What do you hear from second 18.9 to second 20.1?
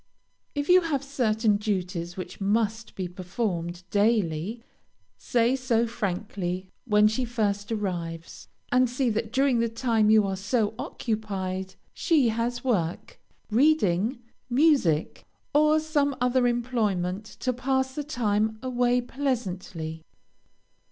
pleasantly.